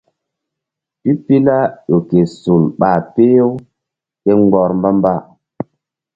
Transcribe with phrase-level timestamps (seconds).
[1.01, 1.57] Pipila
[1.87, 3.51] ƴo ke sol ɓa peh-u
[4.23, 5.13] ke mgbɔr mba-mba.